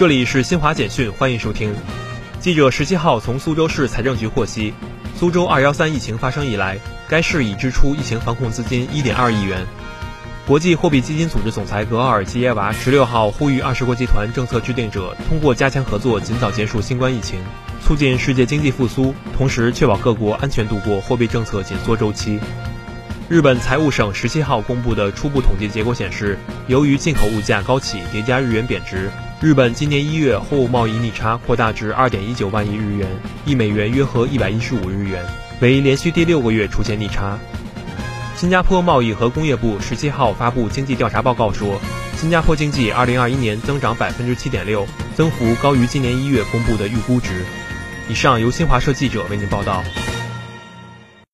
[0.00, 1.74] 这里是新华简讯，欢迎收听。
[2.40, 4.72] 记者十七号从苏州市财政局获悉，
[5.14, 9.62] 苏州二幺三疫情发生以来，该市已支出疫情防控资金一点二亿元。
[10.46, 17.38] 国际货币基金组织总裁格奥尔基耶娃十六号呼吁二十国集团政策制定者通过加强合作，尽早结束新冠疫情，
[17.84, 22.40] 促进世界经济复苏，同时确保各国安全度过货币政策紧缩周期。
[23.28, 29.10] 日本财务省十七号公布的初步统计结果显示，由于进口物价高企叠加日元贬值，
[29.42, 33.08] 日本今年一月货物贸易逆差扩大至二点一九万亿日元，
[33.46, 35.24] 一美元约合一百一十五日元，
[35.62, 37.38] 为连续第六个月出现逆差。
[38.36, 41.80] 新加坡贸易和工业部十七号发布经济调查报告说，
[42.18, 44.86] 新加坡经济二零二一年增长百分之七点六，
[45.16, 47.42] 增幅高于今年一月公布的预估值。
[48.10, 49.82] 以上由新华社记者为您报道。